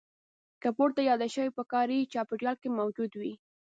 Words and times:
که 0.61 0.69
پورته 0.77 1.01
یاد 1.09 1.21
شوي 1.35 1.51
په 1.57 1.63
کاري 1.71 1.99
چاپېریال 2.13 2.55
کې 2.61 2.69
موجود 2.79 3.11
وي. 3.15 3.33